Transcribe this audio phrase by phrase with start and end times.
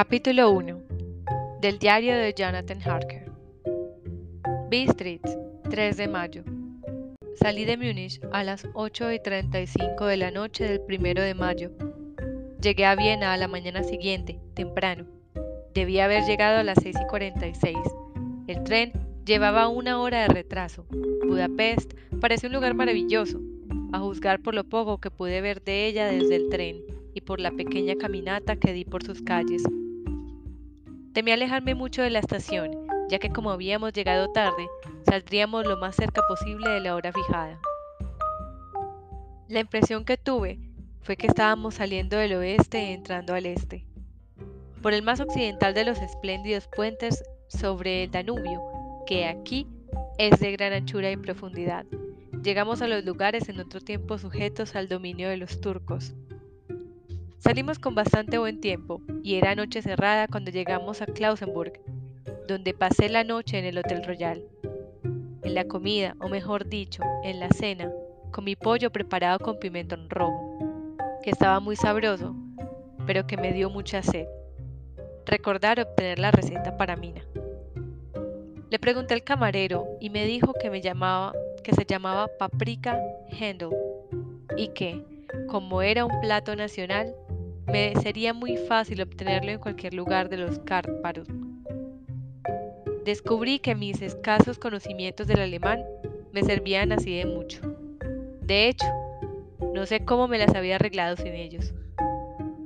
[0.00, 0.80] Capítulo 1
[1.60, 3.32] Del diario de Jonathan Harker
[4.70, 5.36] Bistritz,
[5.68, 6.44] 3 de mayo.
[7.34, 11.72] Salí de Múnich a las 8 y 35 de la noche del 1 de mayo.
[12.62, 15.04] Llegué a Viena a la mañana siguiente, temprano.
[15.74, 17.76] Debía haber llegado a las 6 y 46.
[18.46, 18.92] El tren
[19.26, 20.86] llevaba una hora de retraso.
[21.26, 23.40] Budapest parece un lugar maravilloso,
[23.92, 27.40] a juzgar por lo poco que pude ver de ella desde el tren y por
[27.40, 29.64] la pequeña caminata que di por sus calles.
[31.12, 32.70] Temí alejarme mucho de la estación,
[33.08, 34.68] ya que como habíamos llegado tarde,
[35.08, 37.58] saldríamos lo más cerca posible de la hora fijada.
[39.48, 40.58] La impresión que tuve
[41.00, 43.86] fue que estábamos saliendo del oeste y entrando al este.
[44.82, 48.62] Por el más occidental de los espléndidos puentes sobre el Danubio,
[49.06, 49.66] que aquí
[50.18, 51.86] es de gran anchura y profundidad,
[52.42, 56.14] llegamos a los lugares en otro tiempo sujetos al dominio de los turcos.
[57.38, 61.72] Salimos con bastante buen tiempo y era noche cerrada cuando llegamos a Klausenburg,
[62.48, 64.42] donde pasé la noche en el Hotel Royal.
[65.44, 67.92] En la comida, o mejor dicho, en la cena,
[68.32, 72.34] comí pollo preparado con pimentón rojo, que estaba muy sabroso,
[73.06, 74.26] pero que me dio mucha sed.
[75.24, 77.22] Recordar obtener la receta para Mina.
[78.68, 80.70] Le pregunté al camarero y me dijo que
[81.62, 83.70] que se llamaba paprika Handel
[84.56, 85.04] y que,
[85.46, 87.14] como era un plato nacional,
[87.70, 91.28] me sería muy fácil obtenerlo en cualquier lugar de los Cárpatos.
[93.04, 95.84] Descubrí que mis escasos conocimientos del alemán
[96.32, 97.60] me servían así de mucho.
[98.42, 98.86] De hecho,
[99.74, 101.72] no sé cómo me las había arreglado sin ellos.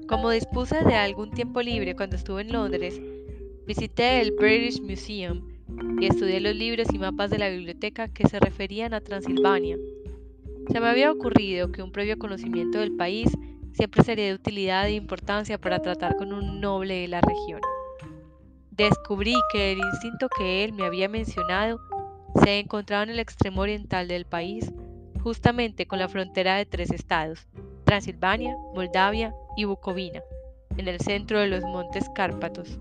[0.09, 3.01] Como dispuse de algún tiempo libre cuando estuve en Londres,
[3.67, 5.49] visité el British Museum
[6.01, 9.77] y estudié los libros y mapas de la biblioteca que se referían a Transilvania.
[10.71, 13.33] Se me había ocurrido que un previo conocimiento del país
[13.73, 17.61] siempre sería de utilidad e importancia para tratar con un noble de la región.
[18.71, 21.81] Descubrí que el instinto que él me había mencionado
[22.43, 24.73] se encontraba en el extremo oriental del país,
[25.23, 27.47] justamente con la frontera de tres estados,
[27.85, 30.23] Transilvania, Moldavia y Bucovina,
[30.77, 32.79] en el centro de los montes Cárpatos.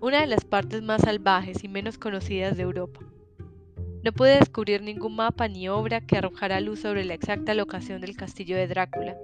[0.00, 3.00] Una de las partes más salvajes y menos conocidas de Europa.
[4.04, 8.16] No pude descubrir ningún mapa ni obra que arrojara luz sobre la exacta locación del
[8.16, 9.16] castillo de Drácula,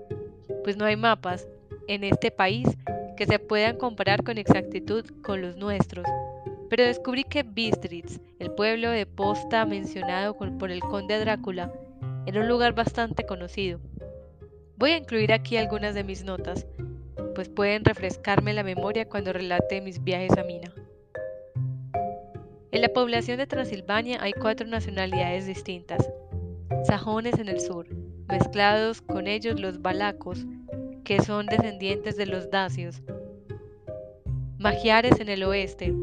[0.62, 1.48] pues no hay mapas
[1.88, 2.68] en este país
[3.16, 6.06] que se puedan comparar con exactitud con los nuestros.
[6.70, 11.72] Pero descubrí que Bistritz, el pueblo de posta mencionado por el conde Drácula,
[12.26, 13.80] era un lugar bastante conocido.
[14.76, 16.68] Voy a incluir aquí algunas de mis notas,
[17.34, 20.72] pues pueden refrescarme la memoria cuando relate mis viajes a Mina.
[22.70, 26.06] En la población de Transilvania hay cuatro nacionalidades distintas.
[26.84, 27.86] Sajones en el sur,
[28.28, 30.44] mezclados con ellos los balacos,
[31.02, 33.00] que son descendientes de los dacios.
[34.58, 35.94] Magiares en el oeste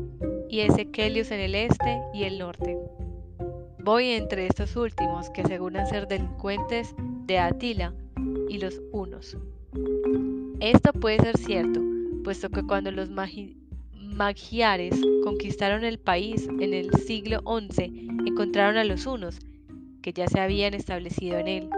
[0.49, 2.75] y ezequelios en el este y el norte.
[3.83, 6.95] Voy entre estos últimos, que aseguran ser delincuentes
[7.27, 7.93] de Atila
[8.49, 9.37] y los unos.
[10.59, 11.79] Esto puede ser cierto,
[12.23, 13.55] puesto que cuando los magi
[14.15, 19.39] magiares conquistaron el país en el siglo XI, encontraron a los hunos,
[20.01, 21.69] que ya se habían establecido en él.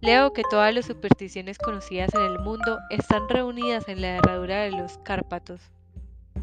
[0.00, 4.72] Leo que todas las supersticiones conocidas en el mundo están reunidas en la herradura de
[4.72, 5.60] los Cárpatos,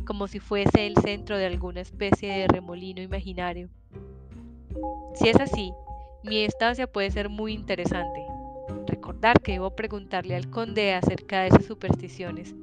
[0.06, 3.69] como si fuese el centro de alguna especie de remolino imaginario.
[5.16, 5.74] Si es así,
[6.24, 8.25] mi estancia puede ser muy interesante.
[8.86, 12.56] Recordar que debo preguntarle al conde acerca de esas supersticiones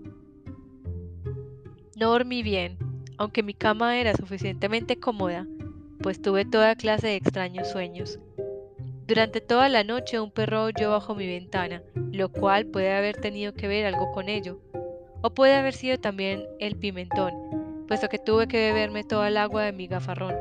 [1.97, 2.79] no dormí bien,
[3.19, 5.47] aunque mi cama era suficientemente cómoda,
[6.03, 8.19] pues tuve toda clase de extraños sueños.
[9.07, 13.55] Durante toda la noche un perro oyó bajo mi ventana, lo cual puede haber tenido
[13.55, 14.61] que ver algo con ello,
[15.23, 17.33] o puede haber sido también el pimentón,
[17.87, 20.35] puesto que tuve que beberme toda el agua de mi gafarrón,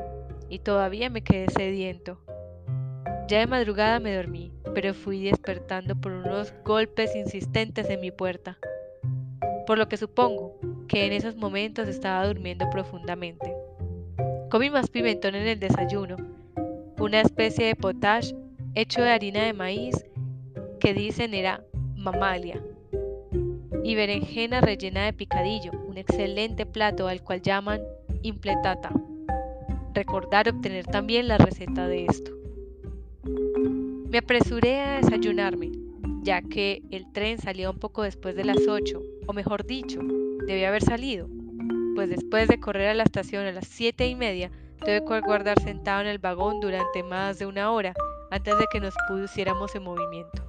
[0.49, 2.19] y todavía me quedé sediento.
[3.27, 8.57] Ya de madrugada me dormí, pero fui despertando por unos golpes insistentes en mi puerta,
[9.65, 13.53] por lo que supongo que en esos momentos estaba durmiendo profundamente.
[14.50, 16.18] Comí más pimentón en el desayuno,
[17.00, 18.35] una especie de potage
[18.75, 20.06] hecho de harina de maíz
[20.80, 21.63] que dicen era
[21.95, 22.62] mamalia,
[23.83, 27.81] y berenjena rellena de picadillo, un excelente plato al cual llaman
[28.21, 28.91] impletata.
[29.94, 32.31] Recordar obtener también la receta de esto.
[34.09, 35.71] Me apresuré a desayunarme,
[36.21, 39.99] ya que el tren salía un poco después de las 8, o mejor dicho,
[40.45, 41.27] debía haber salido,
[41.95, 45.59] pues después de correr a la estación a las siete y media, tuve que guardar
[45.61, 47.93] sentado en el vagón durante más de una hora
[48.31, 50.43] antes de que nos pusiéramos en movimiento.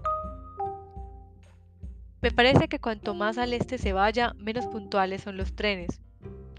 [2.22, 6.00] Me parece que cuanto más al este se vaya, menos puntuales son los trenes.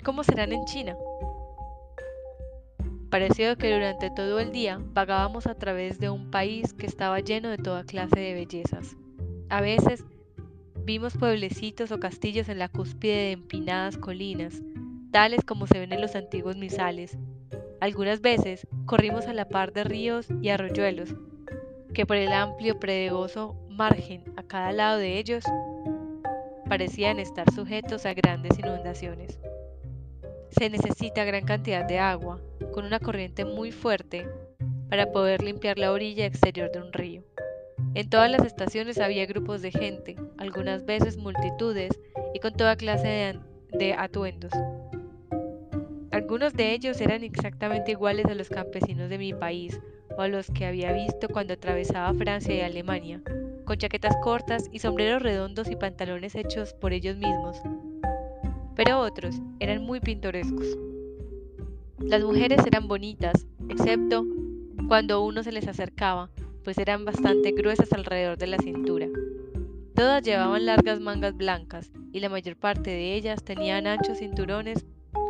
[0.04, 0.96] ¿Cómo serán en China?
[3.10, 7.50] Pareció que durante todo el día vagábamos a través de un país que estaba lleno
[7.50, 8.96] de toda clase de bellezas.
[9.50, 10.06] A veces
[10.86, 14.62] vimos pueblecitos o castillos en la cúspide de empinadas colinas,
[15.12, 17.18] tales como se ven en los antiguos misales.
[17.82, 21.16] Algunas veces corrimos a la par de ríos y arroyuelos,
[21.94, 25.44] que por el amplio predegoso margen a cada lado de ellos
[26.70, 29.40] parecían estar sujetos a grandes inundaciones.
[30.52, 32.40] Se necesita gran cantidad de agua,
[32.74, 34.28] con una corriente muy fuerte,
[34.90, 37.24] para poder limpiar la orilla exterior de un río.
[37.96, 41.98] En todas las estaciones había grupos de gente, algunas veces multitudes,
[42.34, 43.40] y con toda clase
[43.72, 44.52] de, atuendos.
[46.12, 49.80] Algunos de ellos eran exactamente iguales a los campesinos de mi país
[50.18, 53.22] o a los que había visto cuando atravesaba Francia y Alemania,
[53.64, 57.62] con chaquetas cortas y sombreros redondos y pantalones hechos por ellos mismos.
[58.76, 60.68] Pero otros eran muy pintorescos.
[62.00, 64.26] Las mujeres eran bonitas, excepto
[64.90, 66.30] cuando uno se les acercaba,
[66.66, 69.08] pues eran bastante gruesas alrededor de la cintura.
[69.94, 74.84] Todas llevaban largas mangas blancas y la mayor parte de ellas tenían anchos cinturones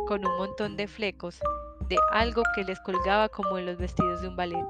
[0.08, 1.38] con un montón de flecos
[1.88, 4.64] de algo que les colgaba como en los vestidos de un ballet.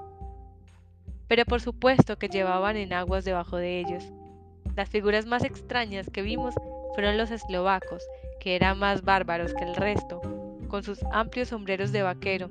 [1.29, 4.05] Pero por supuesto que llevaban enaguas debajo de ellos.
[4.75, 6.55] Las figuras más extrañas que vimos
[6.95, 8.03] fueron los eslovacos,
[8.41, 10.21] que eran más bárbaros que el resto,
[10.69, 12.51] con sus amplios sombreros de vaquero,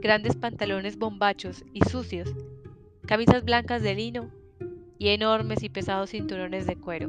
[0.00, 2.34] grandes pantalones bombachos y sucios,
[3.08, 4.28] camisas blancas de lino
[4.98, 7.08] y enormes y pesados cinturones de cuero,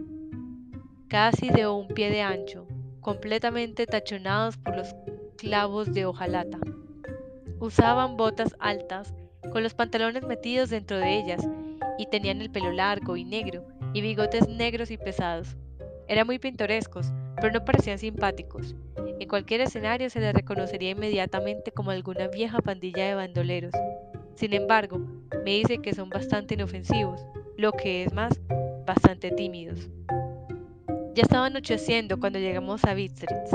[1.10, 2.66] casi de un pie de ancho,
[3.02, 4.96] completamente tachonados por los
[5.38, 6.58] clavos de hojalata.
[7.60, 9.14] Usaban botas altas,
[9.52, 11.46] con los pantalones metidos dentro de ellas,
[11.98, 15.58] y tenían el pelo largo y negro, y bigotes negros y pesados.
[16.08, 17.12] Eran muy pintorescos,
[17.42, 18.74] pero no parecían simpáticos.
[19.20, 23.74] En cualquier escenario se les reconocería inmediatamente como alguna vieja pandilla de bandoleros.
[24.40, 25.00] Sin embargo,
[25.44, 27.20] me dice que son bastante inofensivos,
[27.58, 28.40] lo que es más,
[28.86, 29.90] bastante tímidos.
[31.14, 33.52] Ya estaba anocheciendo cuando llegamos a Bistritz,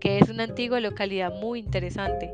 [0.00, 2.32] que es una antigua localidad muy interesante.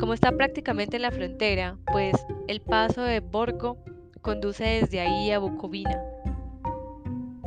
[0.00, 2.14] Como está prácticamente en la frontera, pues
[2.48, 3.76] el paso de Borgo
[4.22, 6.02] conduce desde ahí a Bucovina.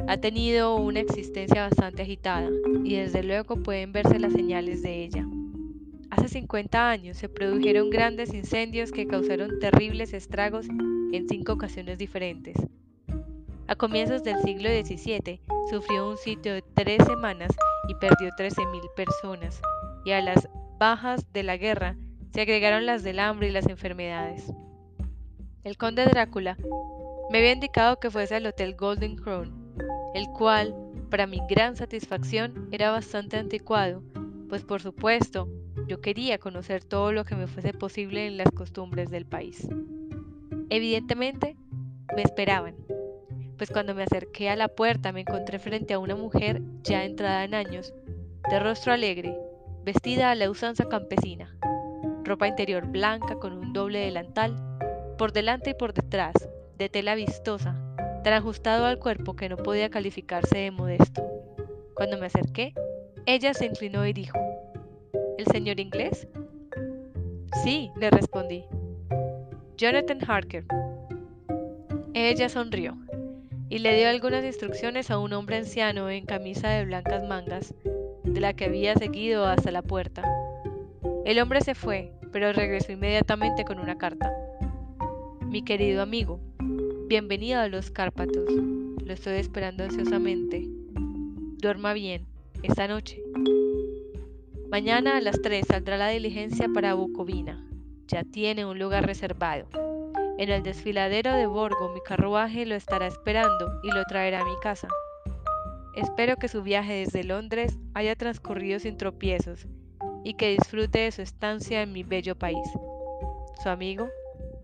[0.07, 2.51] Ha tenido una existencia bastante agitada
[2.83, 5.27] y desde luego pueden verse las señales de ella.
[6.09, 12.55] Hace 50 años se produjeron grandes incendios que causaron terribles estragos en cinco ocasiones diferentes.
[13.67, 17.51] A comienzos del siglo XVII sufrió un sitio de tres semanas
[17.89, 19.61] y perdió 13.000 personas,
[20.05, 20.47] y a las
[20.79, 21.97] bajas de la guerra
[22.33, 24.53] se agregaron las del hambre y las enfermedades.
[25.65, 26.55] El conde Drácula
[27.29, 29.75] me había indicado que fuese al Hotel Golden Crown,
[30.13, 30.73] el cual,
[31.09, 34.01] para mi gran satisfacción, era bastante anticuado,
[34.47, 35.49] pues por supuesto,
[35.87, 39.67] yo quería conocer todo lo que me fuese posible en las costumbres del país.
[40.69, 41.55] Evidentemente,
[42.15, 42.75] me esperaban,
[43.57, 47.43] pues cuando me acerqué a la puerta me encontré frente a una mujer ya entrada
[47.43, 47.93] en años,
[48.49, 49.37] de rostro alegre,
[49.83, 51.55] vestida a la usanza campesina,
[52.23, 54.55] ropa interior blanca con un doble delantal,
[55.17, 56.33] por delante y por detrás,
[56.77, 57.75] de tela vistosa,
[58.23, 61.23] tan ajustado al cuerpo que no podía calificarse de modesto.
[61.95, 62.73] Cuando me acerqué,
[63.25, 64.37] ella se inclinó y dijo,
[65.37, 66.27] ¿El señor inglés?
[67.63, 68.65] Sí, le respondí.
[69.77, 70.65] Jonathan Harker.
[72.15, 72.97] Ella sonrió
[73.69, 77.75] y le dio algunas instrucciones a un hombre anciano en camisa de blancas mangas,
[78.23, 80.23] de la que había seguido hasta la puerta.
[81.23, 84.33] El hombre se fue, pero regresó inmediatamente con una carta.
[85.45, 86.39] Mi querido amigo,
[87.07, 88.51] bienvenido a los Cárpatos.
[89.05, 90.67] Lo estoy esperando ansiosamente.
[91.59, 92.25] Duerma bien,
[92.63, 93.21] esta noche.
[94.69, 97.65] Mañana a las 3 saldrá la diligencia para Bucovina.
[98.07, 99.65] Ya tiene un lugar reservado.
[100.37, 104.57] En el desfiladero de Borgo mi carruaje lo estará esperando y lo traerá a mi
[104.61, 104.89] casa.
[105.95, 109.67] Espero que su viaje desde Londres haya transcurrido sin tropiezos
[110.25, 112.67] y que disfrute de su estancia en mi bello país.
[113.63, 114.09] Su amigo,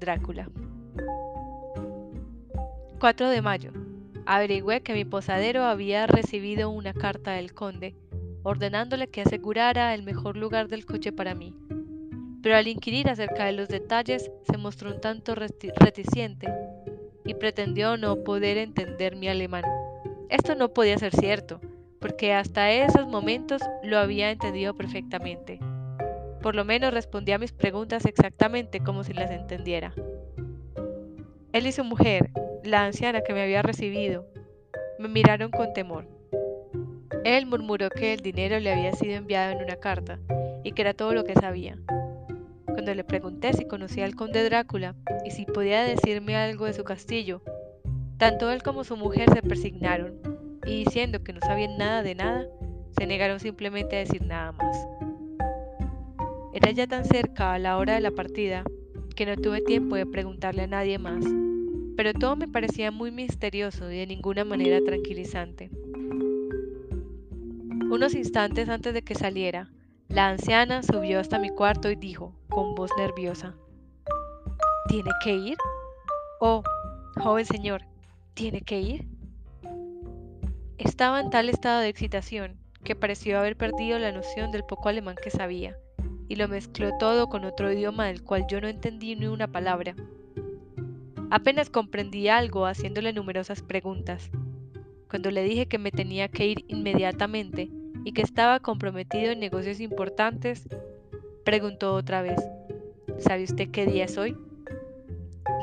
[0.02, 0.50] Drácula.
[3.00, 3.72] 4 de mayo.
[4.26, 7.96] Averigüé que mi posadero había recibido una carta del conde
[8.44, 11.56] ordenándole que asegurara el mejor lugar del coche para mí
[12.44, 16.54] pero al inquirir acerca de los detalles se mostró un tanto reticente
[17.26, 19.64] y pretendió no poder entender mi alemán.
[20.30, 21.62] Esto no podía ser cierto,
[22.02, 25.62] porque hasta esos momentos lo había entendido perfectamente.
[26.42, 29.94] Por lo menos respondía a mis preguntas exactamente como si las entendiera.
[31.54, 32.30] Él y su mujer,
[32.66, 34.28] la anciana que me había recibido,
[35.00, 36.08] Me miraron con temor.
[37.24, 40.20] Él murmuró que el dinero le había sido enviado en una carta
[40.64, 41.78] y que era todo lo que sabía.
[42.66, 46.84] Cuando le pregunté si conocía al conde Drácula y si podía decirme algo de su
[46.84, 47.42] castillo,
[48.18, 50.20] tanto él como su mujer se persignaron
[50.66, 52.46] y diciendo que no sabían nada de nada,
[52.98, 54.88] se negaron simplemente a decir nada más.
[56.54, 58.64] Era ya tan cerca a la hora de la partida
[59.16, 61.24] que no tuve tiempo de preguntarle a nadie más,
[61.96, 65.70] pero todo me parecía muy misterioso y de ninguna manera tranquilizante.
[67.94, 69.70] Unos instantes antes de que saliera,
[70.08, 73.54] la anciana subió hasta mi cuarto y dijo, con voz nerviosa,
[74.88, 75.58] ¿Tiene que ir?
[76.40, 76.64] Oh,
[77.22, 77.84] joven señor,
[78.34, 79.08] ¿tiene que ir?
[80.80, 85.16] Estaba en tal estado de excitación que pareció haber perdido la noción del poco alemán
[85.24, 85.78] que sabía,
[86.28, 89.94] y lo mezcló todo con otro idioma del cual yo no entendí ni una palabra.
[91.30, 94.32] Apenas comprendí algo haciéndole numerosas preguntas.
[95.12, 97.70] Cuando le dije que me tenía que ir inmediatamente
[98.04, 100.68] y que estaba comprometido en negocios importantes,
[101.44, 102.42] preguntó otra vez,
[103.20, 104.38] ¿sabe usted qué día es hoy?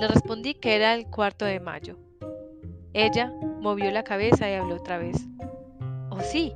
[0.01, 1.97] Le respondí que era el cuarto de mayo.
[2.93, 5.27] Ella movió la cabeza y habló otra vez.
[6.11, 6.55] Oh sí,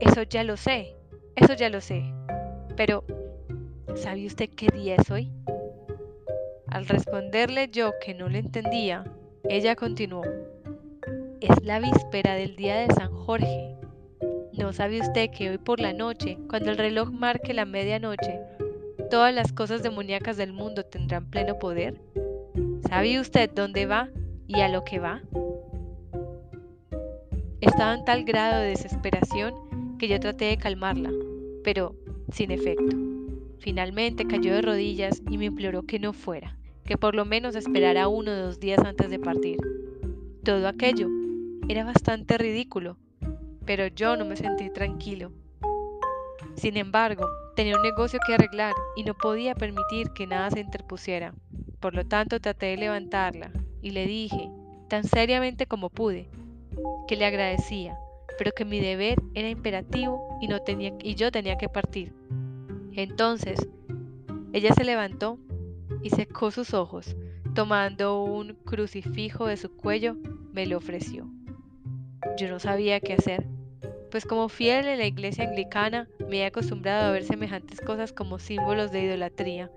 [0.00, 0.94] eso ya lo sé,
[1.36, 2.04] eso ya lo sé.
[2.76, 3.04] Pero,
[3.94, 5.30] ¿sabe usted qué día es hoy?
[6.68, 9.04] Al responderle yo que no le entendía,
[9.44, 10.22] ella continuó.
[11.40, 13.76] Es la víspera del día de San Jorge.
[14.56, 18.38] ¿No sabe usted que hoy por la noche, cuando el reloj marque la medianoche,
[19.10, 22.00] todas las cosas demoníacas del mundo tendrán pleno poder?
[22.86, 24.10] ¿Sabe usted dónde va
[24.46, 25.22] y a lo que va?
[27.62, 31.10] Estaba en tal grado de desesperación que yo traté de calmarla,
[31.64, 31.94] pero
[32.30, 32.94] sin efecto.
[33.58, 38.08] Finalmente cayó de rodillas y me imploró que no fuera, que por lo menos esperara
[38.08, 39.56] uno o dos días antes de partir.
[40.44, 41.08] Todo aquello
[41.68, 42.98] era bastante ridículo,
[43.64, 45.32] pero yo no me sentí tranquilo.
[46.54, 51.34] Sin embargo, tenía un negocio que arreglar y no podía permitir que nada se interpusiera.
[51.80, 53.50] Por lo tanto, traté de levantarla
[53.80, 54.50] y le dije,
[54.88, 56.28] tan seriamente como pude,
[57.08, 57.96] que le agradecía,
[58.38, 62.12] pero que mi deber era imperativo y, yo tenía que partir.
[62.92, 63.68] Entonces,
[64.52, 65.38] ella se levantó
[66.02, 67.16] y secó sus ojos,
[67.54, 70.16] tomando un crucifijo de su cuello,
[70.52, 71.26] me lo ofreció.
[72.36, 73.46] Yo no sabía qué hacer,
[74.10, 78.38] pues como fiel en la iglesia anglicana me he acostumbrado a ver semejantes cosas como
[78.38, 79.70] símbolos de idolatría,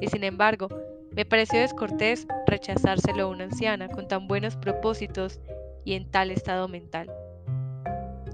[0.00, 0.68] y sin embargo,
[1.12, 5.40] me pareció descortés rechazárselo a una anciana con tan buenos propósitos
[5.84, 7.10] y en tal estado mental.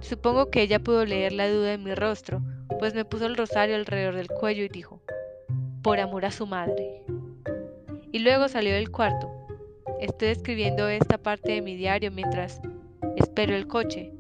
[0.01, 2.43] Supongo que ella pudo leer la duda en mi rostro,
[2.81, 5.01] pues me puso el rosario alrededor del cuello y dijo,
[5.83, 7.03] por amor a su madre.
[8.11, 9.31] Y luego salió del cuarto.
[10.01, 12.61] Estoy escribiendo esta parte de mi diario mientras
[13.17, 14.13] espero el coche,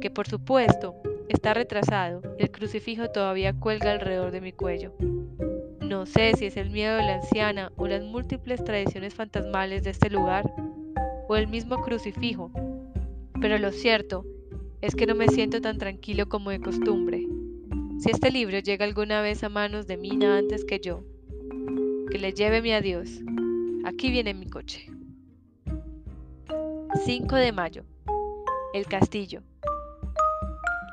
[0.00, 0.94] que por supuesto
[1.28, 4.92] está retrasado y el crucifijo todavía cuelga alrededor de mi cuello.
[5.80, 9.90] No sé si es el miedo de la anciana o las múltiples tradiciones fantasmales de
[9.90, 10.50] este lugar,
[11.28, 12.50] o el mismo crucifijo,
[13.40, 14.24] pero lo cierto
[14.80, 17.26] es que no me siento tan tranquilo como de costumbre.
[17.98, 21.04] Si este libro llega alguna vez a manos de Mina antes que yo,
[22.10, 23.20] que le lleve mi adiós.
[23.84, 24.90] Aquí viene mi coche.
[27.04, 27.84] 5 de mayo.
[28.74, 29.40] El castillo.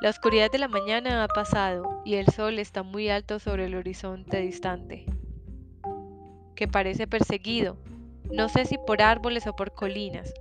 [0.02, 3.74] La oscuridad de la mañana ha pasado y el sol está muy alto sobre el
[3.74, 5.04] horizonte distante,
[6.54, 7.76] que parece perseguido,
[8.30, 10.32] no sé si por árboles o por colinas,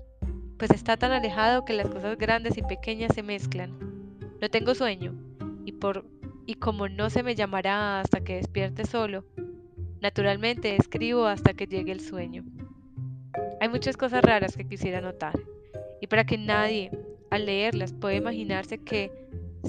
[0.60, 3.76] pues está tan alejado que las cosas grandes y pequeñas se mezclan.
[4.40, 5.16] No tengo sueño,
[5.66, 6.06] y, por,
[6.46, 9.26] y como no se me llamará hasta que despierte solo,
[10.00, 12.44] naturalmente escribo hasta que llegue el sueño.
[13.60, 15.40] Hay muchas cosas raras que quisiera notar,
[16.02, 16.92] y para que nadie,
[17.32, 19.12] al leerlas, pueda imaginarse que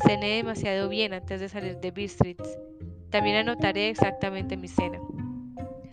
[0.07, 2.59] cené demasiado bien antes de salir de Bistritz,
[3.11, 5.00] también anotaré exactamente mi cena.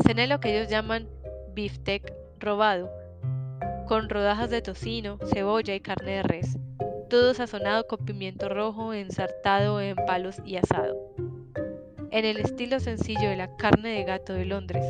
[0.06, 1.08] Cené lo que ellos llaman
[1.54, 2.90] beefsteak robado,
[3.88, 6.58] con rodajas de tocino, cebolla y carne de res,
[7.10, 10.98] todo sazonado con pimiento rojo ensartado en palos y asado,
[12.12, 14.86] en el estilo sencillo de la carne de gato de Londres.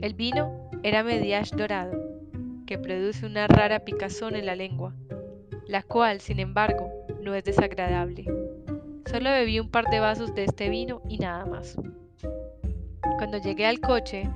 [0.00, 1.92] El vino era mediash dorado,
[2.66, 4.94] que produce una rara picazón en la lengua,
[5.68, 8.24] la cual, sin embargo, no es desagradable.
[9.06, 11.76] Solo bebí un par de vasos de este vino y nada más.
[13.18, 14.28] Cuando llegué al coche,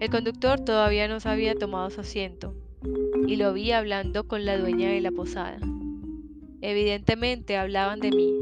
[0.00, 2.54] el conductor todavía no se había tomado su asiento
[3.26, 5.58] y lo vi hablando con la dueña de la posada.
[6.62, 8.32] Evidentemente hablaban de mí,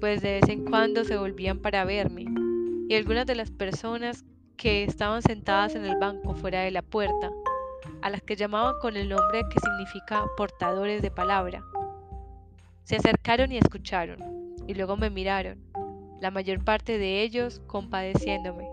[0.00, 2.26] pues de vez en cuando se volvían para verme,
[2.88, 4.24] y algunas de las personas
[4.56, 7.30] que estaban sentadas en el banco fuera de la puerta,
[8.02, 11.62] a las que llamaban con el nombre que significa portadores de palabra,
[12.84, 15.62] Se acercaron y escucharon, y luego me miraron,
[16.20, 18.68] la mayor parte de ellos compadeciéndome.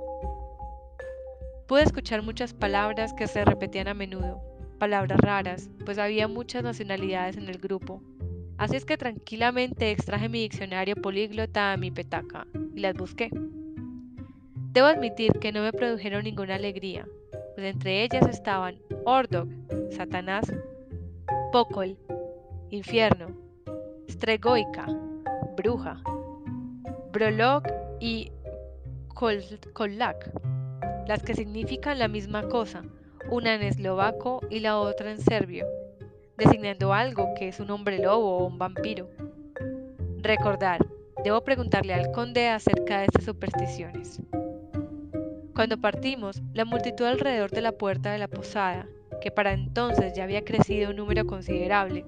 [1.67, 4.41] Pude escuchar muchas palabras que se repetían a menudo,
[4.79, 8.01] palabras raras, pues había muchas nacionalidades en el grupo.
[8.57, 13.29] Así es que tranquilamente extraje mi diccionario políglota a mi petaca y las busqué.
[14.71, 17.07] Debo admitir que no me produjeron ninguna alegría,
[17.57, 19.47] pues entre ellas estaban Ordog,
[19.89, 20.45] Satanás,
[21.51, 21.97] Pokol,
[22.69, 23.35] Infierno,
[24.07, 24.85] Stregoica,
[25.55, 25.99] Bruja,
[27.11, 27.63] Brolog
[27.99, 28.31] y
[29.73, 30.31] Kollak,
[31.07, 32.83] las que significan la misma cosa,
[33.31, 35.65] una en eslovaco y la otra en serbio,
[36.37, 39.09] designando algo que es un hombre lobo o un vampiro.
[40.19, 40.85] Recordar,
[41.23, 44.21] debo preguntarle al conde acerca de estas supersticiones.
[45.57, 48.87] Cuando partimos, la multitud alrededor de la puerta de la posada,
[49.23, 52.05] que para entonces ya había crecido un número considerable,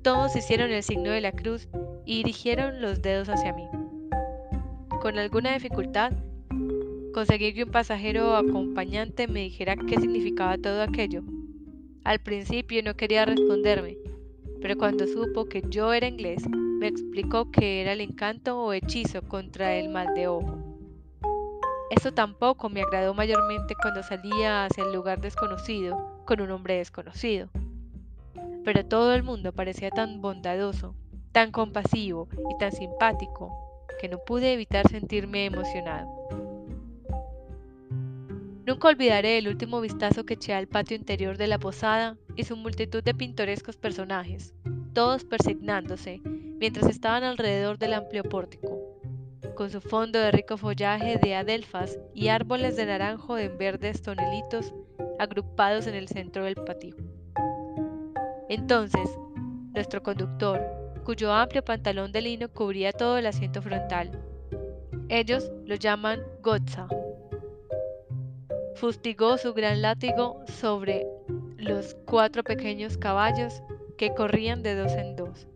[0.00, 1.68] todos hicieron el signo de la cruz
[2.06, 3.68] y dirigieron los dedos hacia mí.
[5.02, 6.14] Con alguna dificultad,
[7.12, 11.22] conseguí que un pasajero acompañante me dijera qué significaba todo aquello.
[12.02, 13.98] Al principio no quería responderme,
[14.62, 19.20] pero cuando supo que yo era inglés, me explicó que era el encanto o hechizo
[19.20, 20.63] contra el mal de ojo.
[21.94, 27.50] Esto tampoco me agradó mayormente cuando salía hacia el lugar desconocido con un hombre desconocido.
[28.64, 30.96] Pero todo el mundo parecía tan bondadoso,
[31.30, 33.52] tan compasivo y tan simpático
[34.00, 36.08] que no pude evitar sentirme emocionado.
[38.66, 42.56] Nunca olvidaré el último vistazo que eché al patio interior de la posada y su
[42.56, 44.52] multitud de pintorescos personajes,
[44.94, 48.93] todos persignándose mientras estaban alrededor del amplio pórtico
[49.54, 54.74] con su fondo de rico follaje de adelfas y árboles de naranjo en verdes tonelitos
[55.18, 56.96] agrupados en el centro del patio.
[58.48, 59.10] Entonces,
[59.72, 60.60] nuestro conductor,
[61.04, 64.10] cuyo amplio pantalón de lino cubría todo el asiento frontal,
[65.08, 66.88] ellos lo llaman Gotza,
[68.74, 71.06] fustigó su gran látigo sobre
[71.56, 73.62] los cuatro pequeños caballos
[73.96, 75.46] que corrían de dos en dos.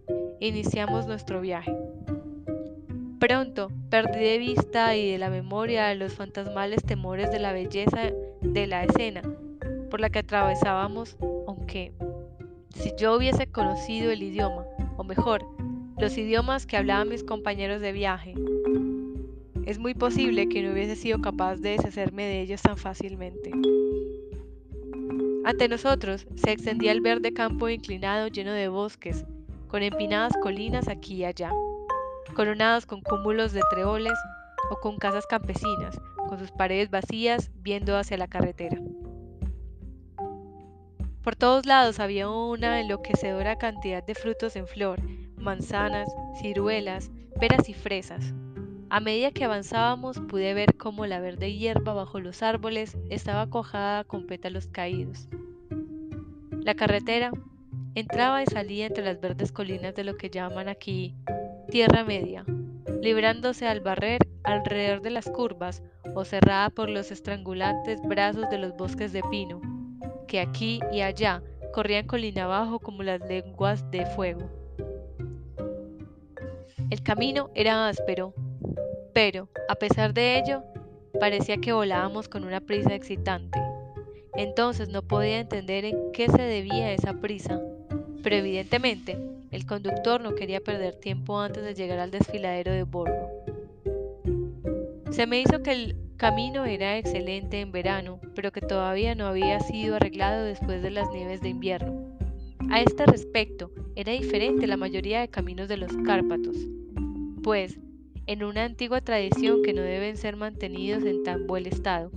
[0.40, 1.77] Iniciamos nuestro viaje.
[3.18, 8.66] Pronto perdí de vista y de la memoria los fantasmales temores de la belleza de
[8.68, 9.22] la escena
[9.90, 11.16] por la que atravesábamos,
[11.48, 11.92] aunque
[12.76, 14.64] si yo hubiese conocido el idioma,
[14.96, 15.44] o mejor,
[15.98, 18.34] los idiomas que hablaban mis compañeros de viaje,
[19.66, 23.50] es muy posible que no hubiese sido capaz de deshacerme de ellos tan fácilmente.
[25.44, 29.24] Ante nosotros se extendía el verde campo inclinado lleno de bosques,
[29.66, 31.50] con empinadas colinas aquí y allá
[32.38, 34.16] coronados con cúmulos de treboles
[34.70, 38.78] o con casas campesinas, con sus paredes vacías viendo hacia la carretera.
[41.24, 45.00] Por todos lados había una enloquecedora cantidad de frutos en flor,
[45.36, 48.32] manzanas, ciruelas, peras y fresas.
[48.88, 54.04] A medida que avanzábamos pude ver cómo la verde hierba bajo los árboles estaba cojada
[54.04, 55.26] con pétalos caídos.
[56.60, 57.32] La carretera
[57.96, 61.16] entraba y salía entre las verdes colinas de lo que llaman aquí
[61.70, 62.46] Tierra Media,
[63.02, 65.82] librándose al barrer alrededor de las curvas
[66.14, 69.60] o cerrada por los estrangulantes brazos de los bosques de pino,
[70.26, 71.42] que aquí y allá
[71.74, 74.48] corrían colina abajo como las lenguas de fuego.
[76.88, 78.32] El camino era áspero,
[79.12, 80.62] pero, a pesar de ello,
[81.20, 83.60] parecía que volábamos con una prisa excitante.
[84.34, 87.60] Entonces no podía entender en qué se debía esa prisa,
[88.22, 89.18] pero evidentemente
[89.50, 93.28] el conductor no quería perder tiempo antes de llegar al desfiladero de Borgo.
[95.10, 99.60] Se me hizo que el camino era excelente en verano, pero que todavía no había
[99.60, 102.18] sido arreglado después de las nieves de invierno.
[102.70, 106.56] A este respecto, era diferente la mayoría de caminos de los Cárpatos,
[107.42, 107.78] pues,
[108.26, 112.10] en una antigua tradición que no deben ser mantenidos en tan buen estado.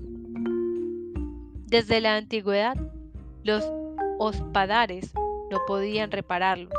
[1.67, 2.75] Desde la antigüedad,
[3.43, 3.63] los
[4.19, 5.13] hospadares
[5.49, 6.73] no podían repararlos,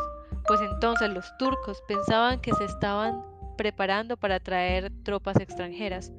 [0.46, 3.22] pues entonces los turcos pensaban que se estaban
[3.56, 6.12] preparando para traer tropas extranjeras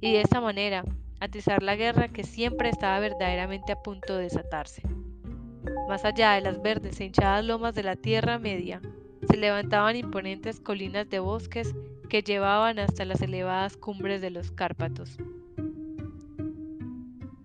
[0.00, 0.84] y de esa manera
[1.20, 4.82] atizar la guerra que siempre estaba verdaderamente a punto de desatarse.
[5.88, 8.80] Más allá de las verdes e hinchadas lomas de la Tierra Media,
[9.28, 11.74] se levantaban imponentes colinas de bosques
[12.08, 15.16] que llevaban hasta las elevadas cumbres de los Cárpatos.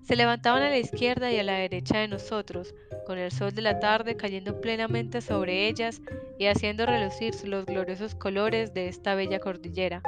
[0.08, 2.74] Se levantaban a la izquierda y a la derecha de nosotros,
[3.06, 6.02] con el sol de la tarde cayendo plenamente sobre ellas
[6.40, 10.02] y haciendo relucir los gloriosos colores de esta bella cordillera,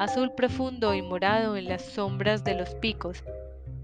[0.00, 3.22] azul profundo y morado en las sombras de los picos,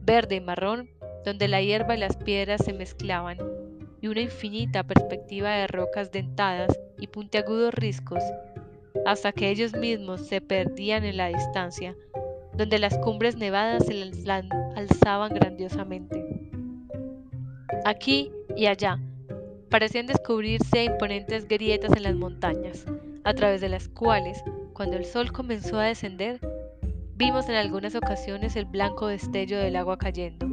[0.02, 0.90] verde y marrón
[1.24, 3.38] donde la hierba y las piedras se mezclaban,
[4.00, 8.24] y una infinita perspectiva de rocas dentadas y puntiagudos riscos,
[9.04, 11.94] hasta que ellos mismos se perdían en la distancia,
[12.56, 14.02] donde las cumbres nevadas se
[14.76, 16.50] alzaban grandiosamente.
[17.84, 18.98] Aquí y allá
[19.70, 22.86] parecían descubrirse imponentes grietas en las montañas,
[23.24, 24.42] a través de las cuales,
[24.72, 26.40] cuando el sol comenzó a descender,
[27.14, 30.46] vimos en algunas ocasiones el blanco destello del agua cayendo.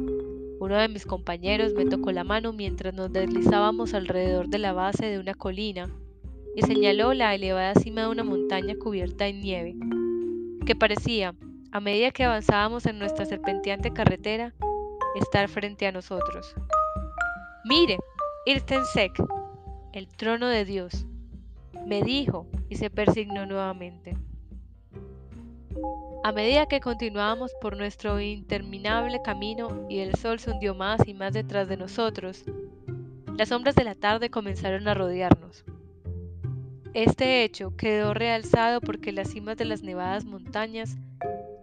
[0.60, 5.06] Uno de mis compañeros me tocó la mano mientras nos deslizábamos alrededor de la base
[5.06, 5.90] de una colina
[6.56, 9.76] y señaló la elevada cima de una montaña cubierta en nieve,
[10.64, 11.34] que parecía,
[11.74, 14.54] a medida que avanzábamos en nuestra serpenteante carretera,
[15.16, 16.54] estar frente a nosotros.
[17.64, 17.98] Mire,
[18.46, 19.20] Irtensek,
[19.92, 21.04] el trono de Dios,
[21.84, 24.16] me dijo y se persignó nuevamente.
[26.22, 31.12] A medida que continuábamos por nuestro interminable camino y el sol se hundió más y
[31.12, 32.44] más detrás de nosotros,
[33.36, 35.64] las sombras de la tarde comenzaron a rodearnos.
[36.94, 40.96] Este hecho quedó realzado porque las cimas de las nevadas montañas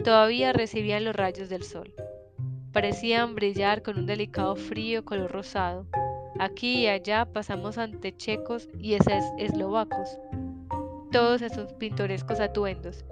[0.03, 1.93] todavía recibían los rayos del sol.
[2.71, 5.85] Parecían brillar con un delicado frío color rosado,
[6.41, 10.17] Aquí y allá pasamos ante checos y eslovacos,
[11.11, 13.05] todos esos pintorescos atuendos,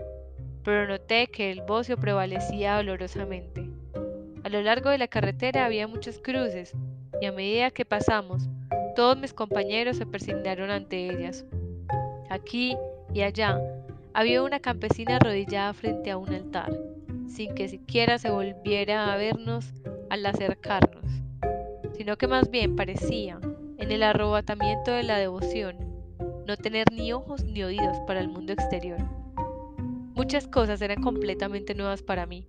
[0.63, 3.69] pero noté que el bocio prevalecía dolorosamente.
[4.43, 6.73] A lo largo de la carretera había muchas cruces,
[7.21, 8.49] y a medida que pasamos,
[8.95, 11.45] todos mis compañeros se persignaron ante ellas.
[12.31, 12.75] Aquí
[13.13, 13.61] y allá
[14.13, 16.71] había una campesina arrodillada frente a un altar,
[17.27, 19.73] sin que siquiera se volviera a vernos
[20.09, 21.09] al acercarnos
[21.99, 23.41] sino que más bien parecía,
[23.77, 25.75] en el arrobatamiento de la devoción,
[26.47, 28.99] no tener ni ojos ni oídos para el mundo exterior.
[30.15, 32.45] Muchas cosas eran completamente nuevas para mí.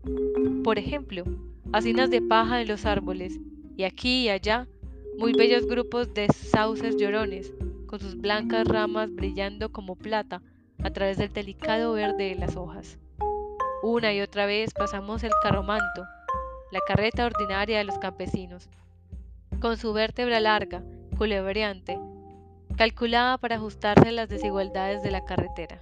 [0.63, 1.25] Por ejemplo,
[1.73, 3.41] hacinas de paja en los árboles
[3.77, 4.69] y aquí y allá
[5.19, 7.53] muy bellos grupos de sauces llorones
[7.87, 10.43] con sus blancas ramas brillando como plata
[10.83, 12.99] a través del delicado verde de las hojas.
[13.83, 16.05] Una y otra vez pasamos el carromanto,
[16.71, 18.69] la carreta ordinaria de los campesinos,
[19.61, 20.83] con su vértebra larga,
[21.17, 21.99] culebreante,
[22.77, 25.81] calculada para ajustarse a las desigualdades de la carretera.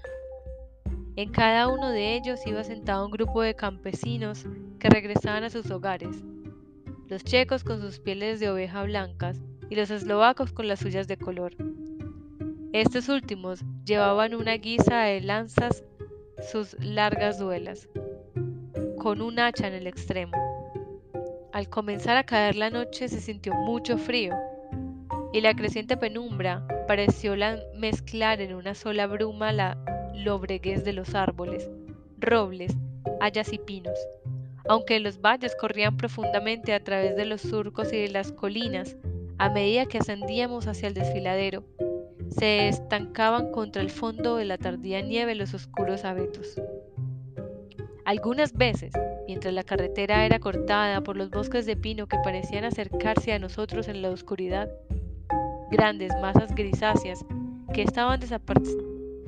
[1.16, 4.46] En cada uno de ellos iba sentado un grupo de campesinos
[4.78, 6.16] que regresaban a sus hogares,
[7.08, 11.16] los checos con sus pieles de oveja blancas y los eslovacos con las suyas de
[11.16, 11.56] color.
[12.74, 15.84] Estos últimos llevaban una guisa de lanzas
[16.52, 17.88] sus largas duelas,
[18.98, 20.36] con un hacha en el extremo.
[21.52, 24.34] Al comenzar a caer la noche se sintió mucho frío
[25.32, 27.34] y la creciente penumbra pareció
[27.74, 29.78] mezclar en una sola bruma la
[30.14, 31.70] lobreguez de los árboles,
[32.18, 32.76] robles,
[33.20, 33.98] hayas y pinos.
[34.68, 38.98] Aunque los valles corrían profundamente a través de los surcos y de las colinas,
[39.38, 41.64] a medida que ascendíamos hacia el desfiladero,
[42.30, 46.60] se estancaban contra el fondo de la tardía nieve los oscuros abetos.
[48.04, 48.92] Algunas veces,
[49.26, 53.88] mientras la carretera era cortada por los bosques de pino que parecían acercarse a nosotros
[53.88, 54.70] en la oscuridad,
[55.70, 57.24] grandes masas grisáceas
[57.74, 58.20] que estaban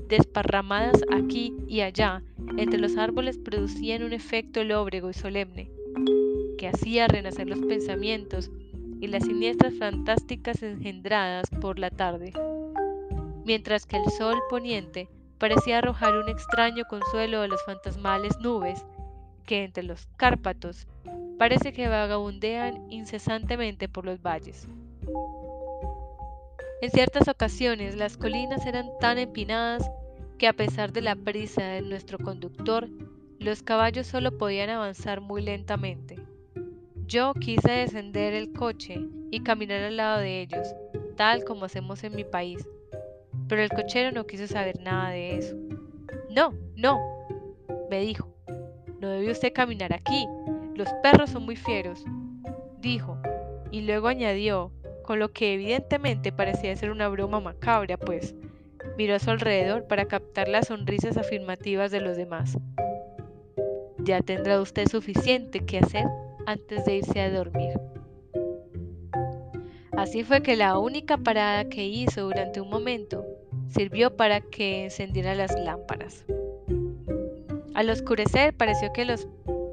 [0.09, 2.23] desparramadas aquí y allá
[2.57, 5.71] entre los árboles producían un efecto lóbrego y solemne,
[6.59, 8.51] que hacía renacer los pensamientos
[9.01, 12.33] y las siniestras fantásticas engendradas por la tarde,
[13.51, 15.09] mientras que el sol poniente
[15.39, 18.87] parecía arrojar un extraño consuelo de las fantasmales nubes
[19.45, 20.87] que entre los Cárpatos
[21.37, 24.69] parece que vagabundean incesantemente por los valles.
[26.81, 29.91] En ciertas ocasiones las colinas eran tan empinadas
[30.39, 32.89] que a pesar de la prisa de nuestro conductor,
[33.41, 36.21] los caballos solo podían avanzar muy lentamente.
[37.05, 39.01] Yo quise descender el coche
[39.33, 40.69] y caminar al lado de ellos,
[41.17, 42.65] tal como hacemos en mi país,
[43.51, 45.57] pero el cochero no quiso saber nada de eso.
[46.31, 47.01] No, no,
[47.91, 48.33] me dijo.
[49.01, 50.25] No debe usted caminar aquí.
[50.77, 52.05] Los perros son muy fieros,
[52.79, 53.19] dijo,
[53.73, 54.71] y luego añadió,
[55.03, 58.37] con lo que evidentemente parecía ser una broma macabra, pues
[58.97, 62.57] miró a su alrededor para captar las sonrisas afirmativas de los demás.
[63.99, 66.07] Ya tendrá usted suficiente que hacer
[66.47, 67.73] antes de irse a dormir.
[69.97, 73.27] Así fue que la única parada que hizo durante un momento
[73.71, 76.25] sirvió para que encendiera las lámparas.
[77.75, 79.29] Al oscurecer pareció que los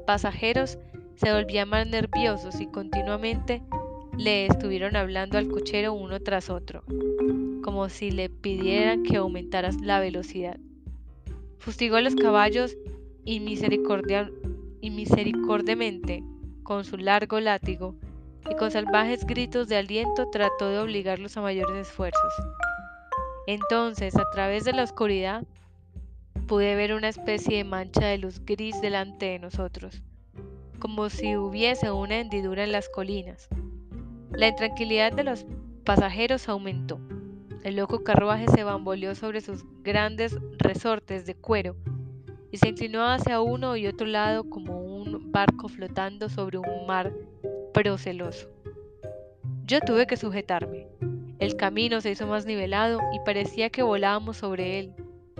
[0.06, 0.78] pasajeros
[1.16, 3.62] se volvían más nerviosos y continuamente
[4.16, 6.84] le estuvieron hablando al cochero uno tras otro,
[7.62, 10.58] como si le pidieran que aumentara la velocidad.
[11.58, 12.76] Fustigó a los caballos
[13.24, 16.22] y, misericordiamente
[16.62, 17.96] con su largo látigo
[18.50, 22.32] y con salvajes gritos de aliento trató de obligarlos a mayores esfuerzos.
[23.48, 25.42] Entonces, a través de la oscuridad,
[26.46, 30.02] pude ver una especie de mancha de luz gris delante de nosotros,
[30.78, 33.48] como si hubiese una hendidura en las colinas.
[34.32, 35.46] La intranquilidad de los
[35.84, 37.00] pasajeros aumentó.
[37.64, 41.74] El loco carruaje se bamboleó sobre sus grandes resortes de cuero
[42.50, 47.14] y se inclinó hacia uno y otro lado como un barco flotando sobre un mar
[47.72, 48.46] proceloso.
[49.64, 50.86] Yo tuve que sujetarme.
[51.38, 54.92] El camino se hizo más nivelado y parecía que volábamos sobre él.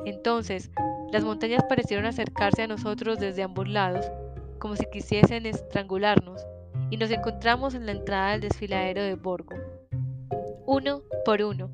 [0.04, 0.70] Entonces,
[1.12, 4.10] las montañas parecieron acercarse a nosotros desde ambos lados,
[4.58, 6.40] como si quisiesen estrangularnos,
[6.90, 9.56] y nos encontramos en la entrada del desfiladero de Borgo.
[10.66, 11.70] Uno por uno,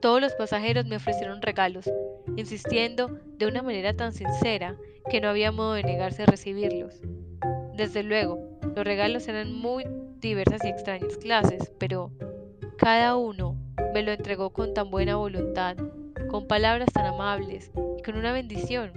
[0.00, 1.90] todos los pasajeros me ofrecieron regalos,
[2.36, 4.76] insistiendo de una manera tan sincera
[5.08, 7.00] que no había modo de negarse a recibirlos.
[7.74, 8.38] Desde luego,
[8.74, 9.84] los regalos eran muy
[10.18, 12.10] diversas y extrañas clases, pero
[12.76, 13.56] cada uno
[13.94, 15.76] me lo entregó con tan buena voluntad,
[16.28, 18.92] con palabras tan amables y con una bendición.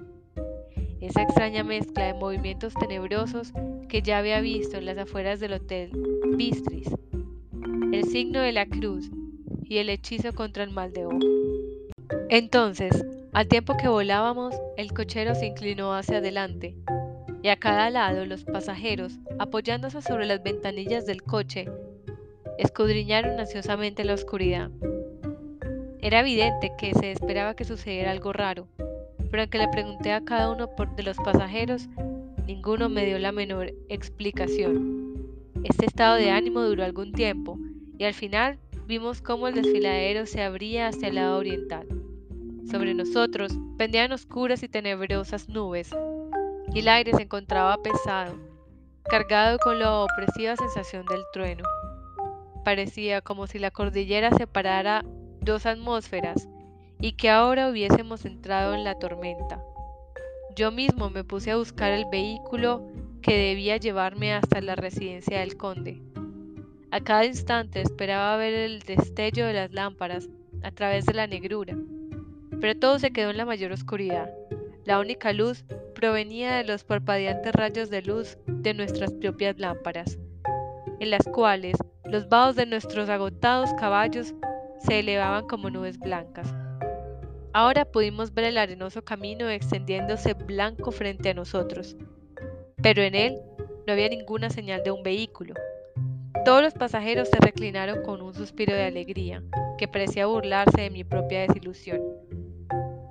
[0.99, 3.53] Esa extraña mezcla de movimientos tenebrosos
[3.87, 5.91] que ya había visto en las afueras del hotel
[6.35, 6.89] Bistris,
[7.93, 9.09] el signo de la cruz
[9.63, 11.19] y el hechizo contra el mal de ojo.
[12.29, 16.75] Entonces, al tiempo que volábamos, el cochero se inclinó hacia adelante,
[17.41, 21.69] y a cada lado los pasajeros, apoyándose sobre las ventanillas del coche,
[22.59, 24.69] escudriñaron ansiosamente la oscuridad.
[26.01, 28.67] Era evidente que se esperaba que sucediera algo raro,
[29.31, 31.87] pero aunque le pregunté a cada uno de los pasajeros,
[32.47, 35.15] ninguno me dio la menor explicación.
[35.63, 37.57] Este estado de ánimo duró algún tiempo,
[37.97, 41.87] y al final vimos cómo el desfiladero se abría hacia el lado oriental.
[42.69, 45.91] Sobre nosotros pendían oscuras y tenebrosas nubes,
[46.73, 48.35] y el aire se encontraba pesado,
[49.03, 51.63] cargado con la opresiva sensación del trueno.
[52.63, 55.05] Parecía como si la cordillera separara
[55.41, 56.47] dos atmósferas
[56.99, 59.63] y que ahora hubiésemos entrado en la tormenta.
[60.55, 62.85] Yo mismo me puse a buscar el vehículo
[63.21, 66.01] que debía llevarme hasta la residencia del conde.
[66.91, 70.27] A cada instante esperaba ver el destello de las lámparas
[70.63, 71.77] a través de la negrura,
[72.59, 74.29] pero todo se quedó en la mayor oscuridad.
[74.85, 80.17] La única luz provenía de los parpadeantes rayos de luz de nuestras propias lámparas,
[80.99, 84.33] en las cuales los vados de nuestros agotados caballos
[84.79, 86.53] se elevaban como nubes blancas.
[87.53, 91.95] Ahora pudimos ver el arenoso camino extendiéndose blanco frente a nosotros,
[92.81, 93.41] pero en él
[93.87, 95.55] no había ninguna señal de un vehículo.
[96.45, 99.43] Todos los pasajeros se reclinaron con un suspiro de alegría,
[99.77, 102.01] que parecía burlarse de mi propia desilusión.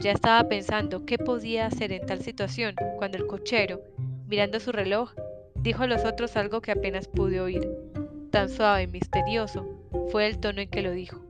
[0.01, 3.83] Ya estaba pensando qué podía hacer en tal situación, cuando el cochero,
[4.27, 5.13] mirando su reloj,
[5.63, 7.69] dijo a los otros algo que apenas pude oír.
[8.31, 9.67] Tan suave y misterioso
[10.11, 11.21] fue el tono en que lo dijo.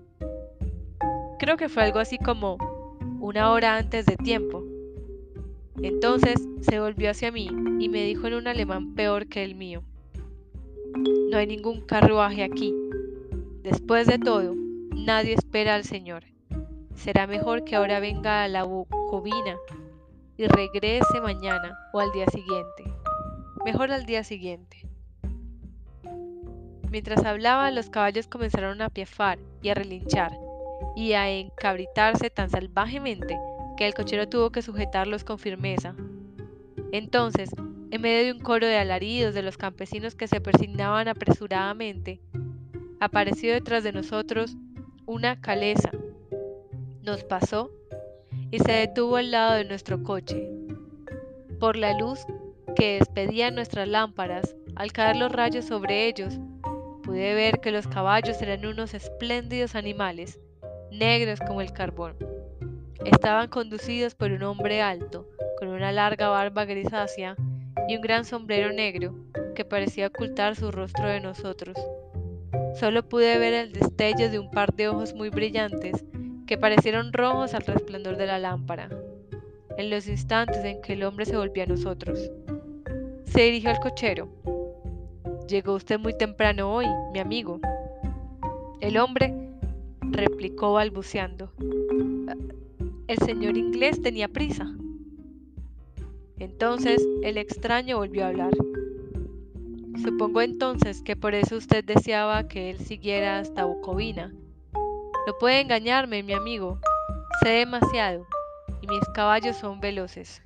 [1.39, 2.57] Creo que fue algo así como
[3.21, 4.65] una hora antes de tiempo.
[5.81, 9.83] Entonces se volvió hacia mí y me dijo en un alemán peor que el mío.
[11.31, 12.75] No hay ningún carruaje aquí.
[13.63, 14.55] Después de todo,
[14.95, 16.25] nadie espera al Señor.
[16.95, 19.57] Será mejor que ahora venga a la Bucovina
[20.37, 22.85] y regrese mañana o al día siguiente.
[23.69, 24.87] Mejor al día siguiente.
[26.91, 30.33] Mientras hablaba, los caballos comenzaron a piafar y a relinchar
[30.97, 33.39] y a encabritarse tan salvajemente
[33.77, 35.95] que el cochero tuvo que sujetarlos con firmeza.
[36.93, 37.51] Entonces
[37.91, 42.23] en medio de un coro de alaridos de los campesinos que se persignaban apresuradamente,
[43.01, 44.57] apareció detrás de nosotros
[45.05, 45.91] una caleza.
[47.03, 47.71] Nos pasó
[48.51, 50.49] y se detuvo al lado de nuestro coche.
[51.61, 52.25] Por la luz
[52.75, 56.39] que despedían nuestras lámparas, al caer los rayos sobre ellos,
[57.03, 60.39] pude ver que los caballos eran unos espléndidos animales,
[60.91, 62.17] negros como el carbón.
[63.05, 65.29] Estaban conducidos por un hombre alto,
[65.59, 67.37] con una larga barba grisácea
[67.89, 69.15] y un gran sombrero negro
[69.55, 71.77] que parecía ocultar su rostro de nosotros.
[72.79, 76.05] Solo pude ver el destello de un par de ojos muy brillantes
[76.47, 78.89] que parecieron rojos al resplandor de la lámpara,
[79.77, 82.31] en los instantes en que el hombre se volvió a nosotros.
[83.33, 84.29] Se dirigió al cochero.
[85.49, 87.61] Llegó usted muy temprano hoy, mi amigo.
[88.81, 89.35] El hombre
[90.01, 91.53] replicó balbuceando.
[93.07, 94.67] El señor inglés tenía prisa.
[96.39, 98.53] Entonces el extraño volvió a hablar.
[100.03, 104.33] Supongo entonces que por eso usted deseaba que él siguiera hasta Bucovina.
[105.27, 106.79] No puede engañarme, mi amigo.
[107.43, 108.27] Sé demasiado,
[108.81, 110.43] y mis caballos son veloces.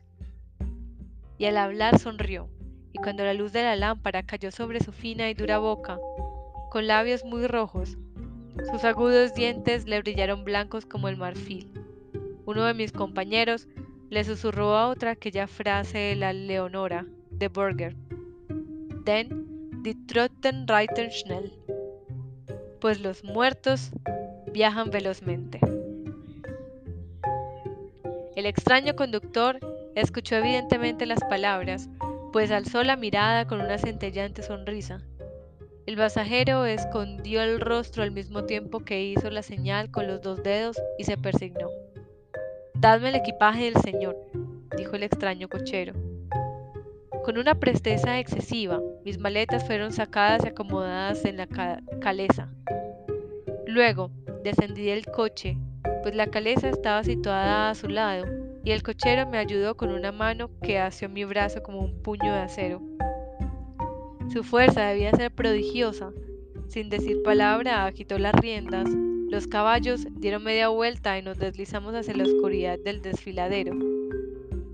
[1.39, 2.49] Y al hablar sonrió,
[2.93, 5.99] y cuando la luz de la lámpara cayó sobre su fina y dura boca,
[6.71, 7.97] con labios muy rojos.
[8.71, 11.71] Sus agudos dientes le brillaron blancos como el marfil.
[12.45, 13.67] Uno de mis compañeros
[14.11, 17.97] le susurró a otra aquella frase de la Leonora de Burger.
[19.05, 21.53] Den die Trotten reiten schnell.
[22.81, 23.91] Pues los muertos
[24.53, 25.61] viajan velozmente.
[28.37, 29.59] El extraño conductor
[29.95, 31.89] escuchó evidentemente las palabras,
[32.33, 35.01] pues alzó la mirada con una centellante sonrisa.
[35.85, 40.43] El pasajero escondió el rostro al mismo tiempo que hizo la señal con los dos
[40.43, 41.69] dedos y se persignó.
[42.75, 44.17] Dadme el equipaje del señor,
[44.77, 45.93] dijo el extraño cochero.
[47.25, 51.47] Con una presteza excesiva, mis maletas fueron sacadas y acomodadas en la
[52.01, 52.49] caleza.
[53.67, 54.11] Luego,
[54.43, 55.57] descendí del coche,
[56.03, 58.25] pues la caleza estaba situada a su lado,
[58.65, 62.33] y el cochero me ayudó con una mano que asió mi brazo como un puño
[62.33, 62.81] de acero.
[64.33, 66.13] Su fuerza debía ser prodigiosa.
[66.69, 68.89] Sin decir palabra, agitó las riendas.
[69.29, 73.77] Los caballos dieron media vuelta y nos deslizamos hacia la oscuridad del desfiladero.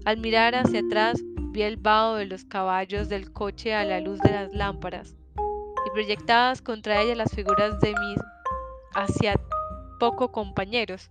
[0.04, 4.20] Al mirar hacia atrás, vi el vaho de los caballos del coche a la luz
[4.20, 8.18] de las lámparas, y proyectadas contra ella las figuras de mis
[8.94, 9.40] hacia
[9.98, 11.10] poco compañeros,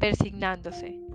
[0.00, 1.07] persignándose.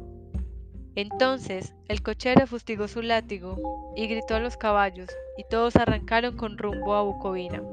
[0.95, 6.57] Entonces el cochero fustigó su látigo y gritó a los caballos, y todos arrancaron con
[6.57, 7.63] rumbo a Bucovina.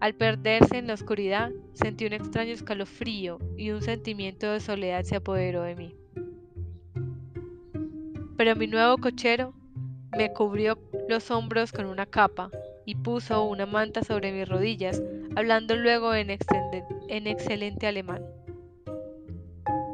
[0.00, 5.16] Al perderse en la oscuridad, sentí un extraño escalofrío y un sentimiento de soledad se
[5.16, 5.94] apoderó de mí.
[8.36, 9.54] Pero mi nuevo cochero
[10.14, 12.50] me cubrió los hombros con una capa
[12.84, 15.02] y puso una manta sobre mis rodillas,
[15.36, 18.22] hablando luego en, en excelente alemán.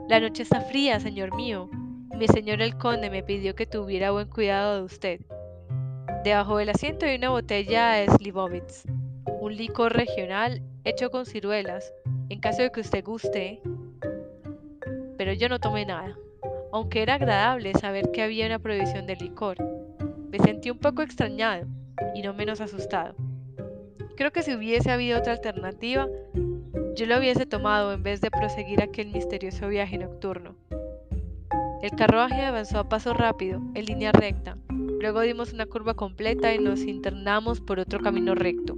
[0.08, 1.70] La noche está fría, señor mío.
[2.20, 5.20] Mi señor el conde me pidió que tuviera buen cuidado de usted.
[6.22, 8.84] Debajo del asiento hay una botella de Slivovitz,
[9.40, 11.94] un licor regional hecho con ciruelas,
[12.28, 13.62] en caso de que usted guste.
[15.16, 16.14] Pero yo no tomé nada,
[16.72, 19.56] aunque era agradable saber que había una provisión de licor.
[20.28, 21.68] Me sentí un poco extrañado
[22.14, 23.14] y no menos asustado.
[24.18, 26.06] Creo que si hubiese habido otra alternativa,
[26.94, 30.54] yo lo hubiese tomado en vez de proseguir aquel misterioso viaje nocturno.
[31.82, 34.58] El carruaje avanzó a paso rápido, en línea recta.
[34.68, 38.76] Luego dimos una curva completa y nos internamos por otro camino recto.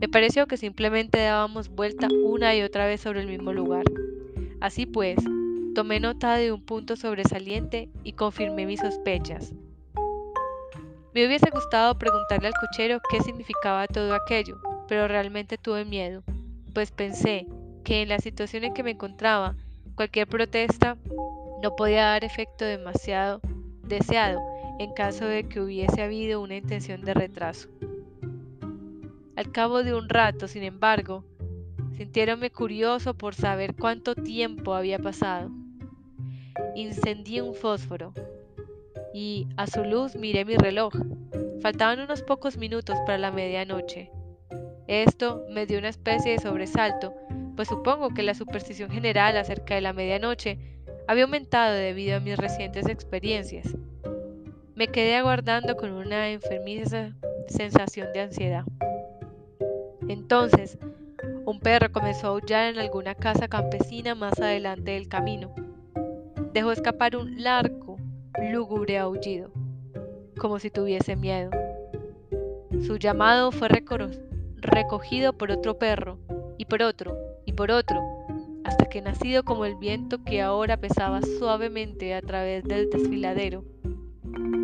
[0.00, 3.84] Me pareció que simplemente dábamos vuelta una y otra vez sobre el mismo lugar.
[4.60, 5.16] Así pues,
[5.76, 9.52] tomé nota de un punto sobresaliente y confirmé mis sospechas.
[11.14, 16.24] Me hubiese gustado preguntarle al cochero qué significaba todo aquello, pero realmente tuve miedo,
[16.72, 17.46] pues pensé
[17.84, 19.54] que en la situación en que me encontraba,
[19.94, 20.96] cualquier protesta
[21.64, 23.40] no podía dar efecto demasiado
[23.84, 24.38] deseado
[24.78, 27.70] en caso de que hubiese habido una intención de retraso.
[29.34, 31.24] Al cabo de un rato, sin embargo,
[31.96, 35.50] sintiéronme curioso por saber cuánto tiempo había pasado.
[36.74, 38.12] Incendié un fósforo
[39.14, 40.92] y a su luz miré mi reloj.
[41.62, 44.10] Faltaban unos pocos minutos para la medianoche.
[44.86, 47.14] Esto me dio una especie de sobresalto,
[47.56, 50.73] pues supongo que la superstición general acerca de la medianoche
[51.06, 53.74] había aumentado debido a mis recientes experiencias.
[54.74, 57.12] Me quedé aguardando con una enfermiza
[57.48, 58.64] sensación de ansiedad.
[60.08, 60.78] Entonces,
[61.44, 65.54] un perro comenzó a aullar en alguna casa campesina más adelante del camino.
[66.52, 67.96] Dejó escapar un largo,
[68.50, 69.50] lúgubre aullido,
[70.38, 71.50] como si tuviese miedo.
[72.86, 73.68] Su llamado fue
[74.58, 76.18] recogido por otro perro,
[76.56, 78.00] y por otro, y por otro,
[78.64, 83.64] hasta que nacido como el viento que ahora pesaba suavemente a través del desfiladero,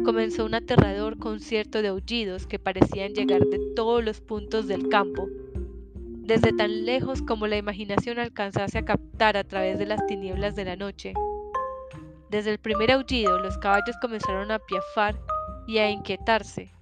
[0.04, 5.28] comenzó un aterrador concierto de aullidos que parecían llegar de todos los puntos del campo,
[6.30, 10.64] desde tan lejos como la imaginación alcanzase a captar a través de las tinieblas de
[10.64, 11.12] la noche.
[12.30, 15.20] Desde el primer aullido los caballos comenzaron a piafar
[15.66, 16.72] y a inquietarse,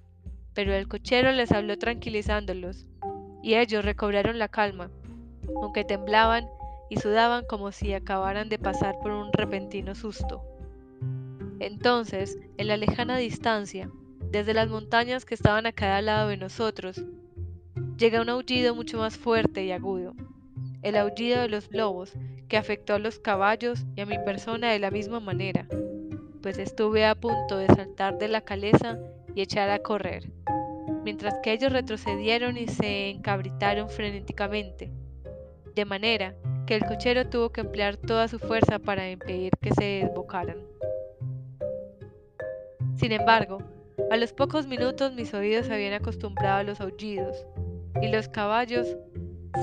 [0.53, 2.85] pero el cochero les habló tranquilizándolos,
[3.41, 4.91] y ellos recobraron la calma,
[5.61, 6.47] aunque temblaban
[6.89, 10.43] y sudaban como si acabaran de pasar por un repentino susto.
[11.59, 13.89] Entonces, en la lejana distancia,
[14.31, 17.03] desde las montañas que estaban a cada lado de nosotros,
[17.97, 20.13] llega un aullido mucho más fuerte y agudo,
[20.81, 22.13] el aullido de los lobos,
[22.47, 25.67] que afectó a los caballos y a mi persona de la misma manera,
[26.41, 28.97] pues estuve a punto de saltar de la caleza
[29.35, 30.31] y echar a correr,
[31.03, 34.91] mientras que ellos retrocedieron y se encabritaron frenéticamente,
[35.75, 36.35] de manera
[36.69, 40.57] que el cochero tuvo que emplear toda su fuerza para impedir que se desbocaran.
[42.95, 43.57] Sin embargo,
[44.11, 47.43] a los pocos minutos mis oídos se habían acostumbrado a los aullidos,
[48.03, 48.95] y los caballos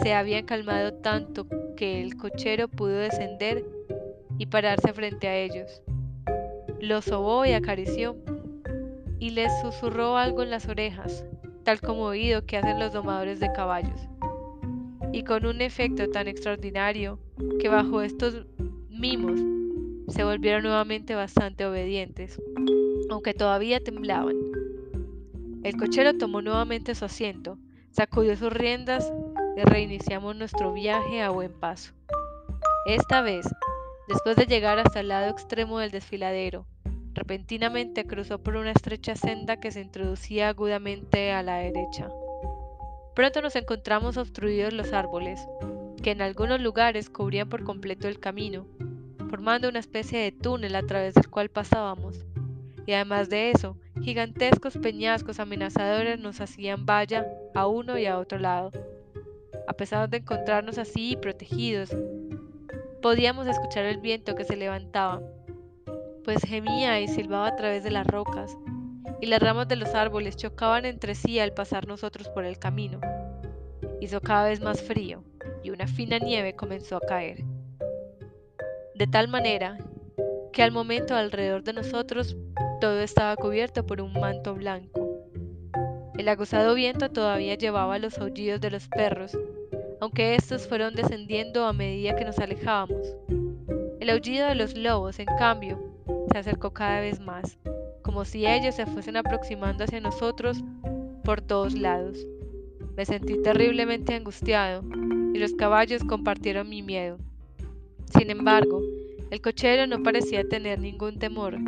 [0.03, 1.47] se habían calmado tanto
[1.77, 3.65] que el cochero pudo descender
[4.37, 5.83] y pararse frente a ellos.
[6.81, 8.17] Los sobó y acarició,
[9.21, 11.25] y les susurró algo en las orejas,
[11.63, 14.09] tal como oído que hacen los domadores de caballos.
[15.13, 17.19] Y con un efecto tan extraordinario
[17.61, 18.47] que bajo estos
[18.89, 19.41] mimos
[20.09, 22.41] se volvieron nuevamente bastante obedientes,
[23.11, 24.37] aunque todavía temblaban.
[25.63, 27.59] El cochero tomó nuevamente su asiento,
[27.91, 29.13] sacudió sus riendas
[29.57, 31.93] y reiniciamos nuestro viaje a buen paso.
[32.87, 33.47] Esta vez,
[34.07, 36.67] después de llegar hasta el lado extremo del desfiladero,
[37.15, 42.09] repentinamente cruzó por una estrecha senda que se introducía agudamente a la derecha.
[43.17, 45.41] Pronto nos encontramos obstruidos los árboles,
[46.03, 48.67] que en algunos lugares cubrían por completo el camino,
[49.31, 52.27] formando una especie de túnel a través del cual pasábamos.
[52.85, 58.39] Y además de eso, gigantescos peñascos amenazadores nos hacían valla a uno y a otro
[58.39, 58.71] lado.
[59.67, 61.97] A pesar de encontrarnos así protegidos,
[63.01, 65.23] podíamos escuchar el viento que se levantaba,
[66.23, 68.59] pues gemía y silbaba a través de las rocas,
[69.21, 73.01] y las ramas de los árboles chocaban entre sí al pasar nosotros por el camino.
[74.01, 75.23] Hizo cada vez más frío,
[75.63, 77.45] y una fina nieve comenzó a caer
[78.97, 79.77] de tal manera
[80.55, 82.35] que al momento alrededor de nosotros
[82.81, 85.21] todo estaba cubierto por un manto blanco.
[86.17, 89.37] El aguzado viento todavía llevaba los aullidos de los perros,
[90.01, 93.15] aunque estos fueron descendiendo a medida que nos alejábamos.
[94.01, 95.79] El aullido de los lobos, en cambio,
[96.33, 97.59] se acercó cada vez más,
[98.17, 100.65] como si ellos se fuesen aproximando hacia nosotros
[101.23, 102.17] por todos lados.
[102.97, 104.83] Me sentí terriblemente angustiado
[105.35, 107.19] y los caballos compartieron mi miedo.
[108.17, 108.81] Sin embargo,
[109.31, 111.59] el cochero no parecía tener ningún temor.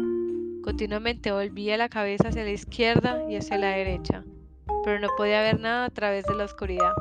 [0.65, 4.25] Continuamente volvía la cabeza hacia la izquierda y hacia la derecha,
[4.85, 6.95] pero no podía ver nada a través de la oscuridad.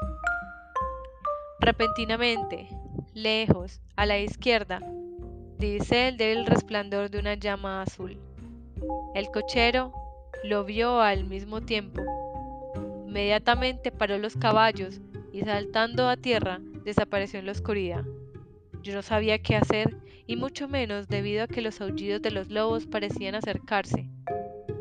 [1.62, 2.68] Repentinamente,
[3.14, 4.82] lejos, a la izquierda,
[5.58, 8.27] divisé el débil resplandor de una llama azul.
[9.16, 9.92] El cochero
[10.44, 12.02] lo vio al mismo tiempo.
[13.06, 15.02] Inmediatamente paró los caballos
[15.32, 18.06] y saltando a tierra desapareció en la oscuridad.
[18.82, 19.98] Yo no sabía qué hacer,
[20.28, 24.10] y mucho menos debido a que los aullidos de los lobos parecían acercarse.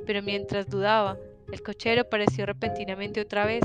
[0.04, 1.16] Pero mientras dudaba,
[1.52, 3.62] el cochero apareció repentinamente otra vez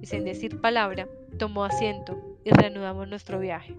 [0.00, 1.08] y sin decir palabra,
[1.38, 3.74] tomó asiento y reanudamos nuestro viaje.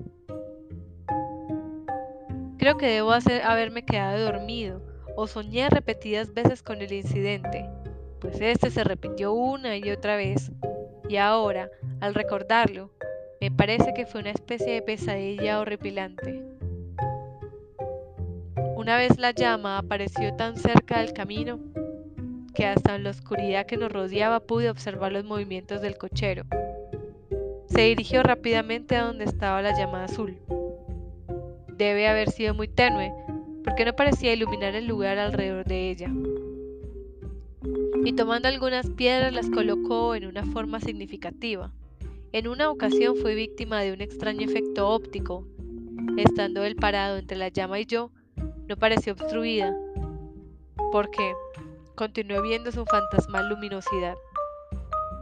[2.57, 7.69] Creo que debo haberme quedado dormido o soñé repetidas veces con el incidente,
[8.19, 10.51] pues este se repitió una y otra vez,
[11.07, 11.69] y ahora,
[12.01, 12.91] al recordarlo,
[13.39, 16.43] me parece que fue una especie de pesadilla horripilante.
[18.75, 21.59] Una vez la llama apareció tan cerca del camino
[22.53, 26.43] que hasta en la oscuridad que nos rodeaba pude observar los movimientos del cochero.
[27.67, 30.37] Se dirigió rápidamente a donde estaba la llama azul.
[31.73, 33.11] Debe haber sido muy tenue,
[33.65, 36.09] porque no parecía iluminar el lugar alrededor de ella.
[38.05, 41.71] Y tomando algunas piedras las colocó en una forma significativa.
[42.31, 45.47] En una ocasión fui víctima de un extraño efecto óptico.
[46.15, 48.11] Estando él parado entre la llama y yo,
[48.67, 49.75] no pareció obstruida,
[50.91, 51.33] porque
[51.95, 54.15] continué viendo su fantasmal luminosidad.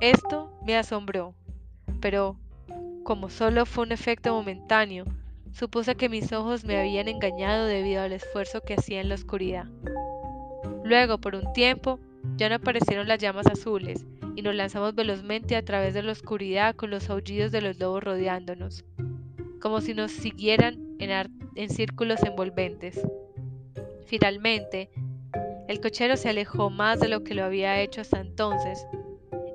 [0.01, 1.33] Esto me asombró,
[2.01, 2.37] pero
[3.03, 5.05] como solo fue un efecto momentáneo,
[5.53, 9.65] supuse que mis ojos me habían engañado debido al esfuerzo que hacía en la oscuridad.
[10.83, 11.99] Luego, por un tiempo,
[12.35, 16.75] ya no aparecieron las llamas azules, y nos lanzamos velozmente a través de la oscuridad
[16.75, 18.83] con los aullidos de los lobos rodeándonos,
[19.61, 22.99] como si nos siguieran en, círculos envolventes.
[24.05, 24.89] Finalmente,
[25.67, 28.87] el cochero se alejó más de lo que lo había hecho hasta entonces,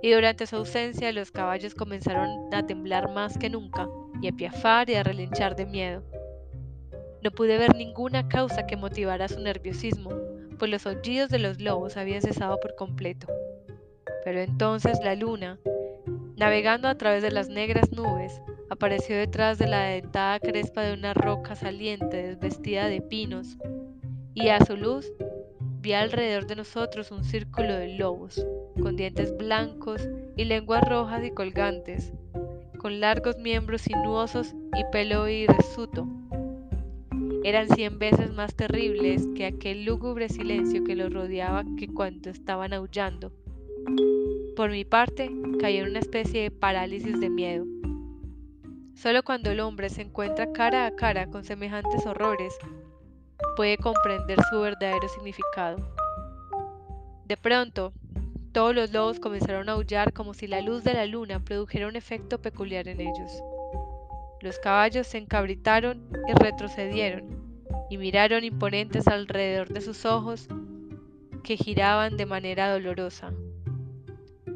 [0.01, 3.89] y durante su ausencia los caballos comenzaron a temblar más que nunca
[4.21, 6.03] y a piafar y a relinchar de miedo.
[7.23, 10.11] No pude ver ninguna causa que motivara su nerviosismo,
[10.59, 13.27] pues los aullidos de los lobos habían cesado por completo.
[14.25, 15.59] Pero entonces la luna,
[16.37, 18.41] navegando a través de las negras nubes,
[18.71, 23.57] apareció detrás de la dentada crespa de una roca saliente desvestida de pinos,
[24.35, 25.11] y a su luz
[25.81, 28.45] vi alrededor de nosotros un círculo de lobos,
[28.81, 32.13] con dientes blancos y lenguas rojas y colgantes,
[32.79, 36.07] con largos miembros sinuosos y pelo hirsuto.
[37.45, 42.73] Eran cien veces más terribles que aquel lúgubre silencio que los rodeaba que cuando estaban
[42.73, 43.33] aullando
[44.59, 47.65] por mi parte, caí en una especie de parálisis de miedo.
[48.97, 52.59] Solo cuando el hombre se encuentra cara a cara con semejantes horrores,
[53.55, 55.79] puede comprender su verdadero significado.
[57.25, 57.93] De pronto,
[58.53, 61.97] todos los lobos comenzaron a aullar como si la luz de la luna produjera un
[61.97, 63.43] efecto peculiar en ellos.
[64.41, 67.25] Los caballos se encabritaron y retrocedieron,
[67.91, 70.49] y miraron imponentes alrededor de sus ojos
[71.43, 73.33] que giraban de manera dolorosa.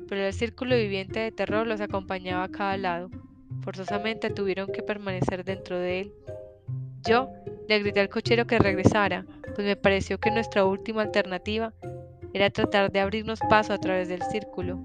[0.09, 3.11] Pero el círculo viviente de terror los acompañaba a cada lado.
[3.62, 6.12] Forzosamente tuvieron que permanecer dentro de él.
[7.03, 7.28] Yo
[7.68, 11.72] le grité al cochero que regresara, pues me pareció que nuestra última alternativa
[12.35, 14.78] era tratar de abrirnos paso a través del círculo,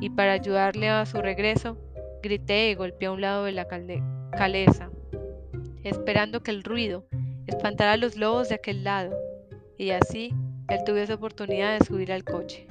[0.00, 1.76] y para ayudarle a su regreso,
[2.22, 4.90] grité y golpeé a un lado de la caleza,
[5.84, 7.04] esperando que el ruido
[7.46, 9.16] espantara a los lobos de aquel lado,
[9.76, 10.34] y así
[10.68, 12.66] él tuviese oportunidad de subir al coche.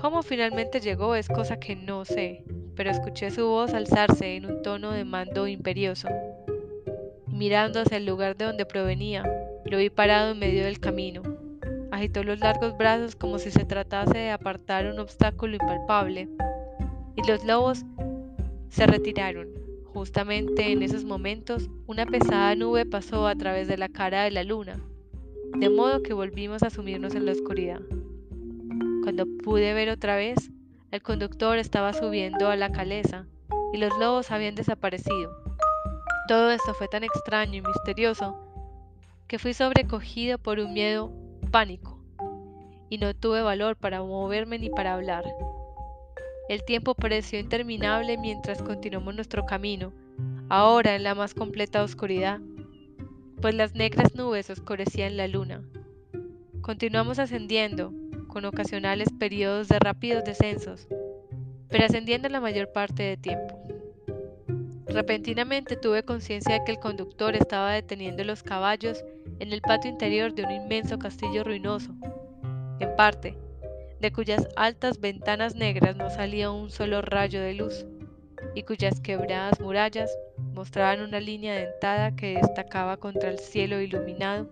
[0.00, 2.44] Cómo finalmente llegó es cosa que no sé,
[2.74, 6.08] pero escuché su voz alzarse en un tono de mando imperioso.
[7.26, 9.22] Mirando hacia el lugar de donde provenía,
[9.64, 11.22] lo vi parado en medio del camino,
[12.02, 16.28] agitó los largos brazos como si se tratase de apartar un obstáculo impalpable,
[17.14, 17.84] y los lobos
[18.70, 19.46] se retiraron.
[19.84, 24.42] Justamente en esos momentos, una pesada nube pasó a través de la cara de la
[24.42, 24.80] luna,
[25.56, 27.80] de modo que volvimos a sumirnos en la oscuridad.
[29.04, 30.50] Cuando pude ver otra vez,
[30.90, 33.26] el conductor estaba subiendo a la caleza
[33.72, 35.40] y los lobos habían desaparecido.
[36.26, 38.36] Todo esto fue tan extraño y misterioso
[39.28, 41.21] que fui sobrecogido por un miedo
[41.52, 41.98] pánico
[42.90, 45.24] y no tuve valor para moverme ni para hablar.
[46.48, 49.92] El tiempo pareció interminable mientras continuamos nuestro camino,
[50.48, 52.40] ahora en la más completa oscuridad,
[53.40, 55.62] pues las negras nubes oscurecían la luna.
[56.60, 57.92] Continuamos ascendiendo,
[58.28, 60.88] con ocasionales periodos de rápidos descensos,
[61.68, 63.71] pero ascendiendo la mayor parte del tiempo.
[64.86, 69.04] Repentinamente tuve conciencia de que el conductor estaba deteniendo los caballos
[69.38, 71.92] en el patio interior de un inmenso castillo ruinoso,
[72.80, 73.36] en parte,
[74.00, 77.86] de cuyas altas ventanas negras no salía un solo rayo de luz,
[78.54, 80.10] y cuyas quebradas murallas
[80.54, 84.48] mostraban una línea dentada que destacaba contra el cielo iluminado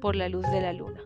[0.00, 1.00] por la luz de la luna.